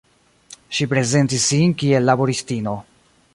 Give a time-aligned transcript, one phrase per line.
[0.77, 2.75] Ŝi prezentis sin kiel laboristino.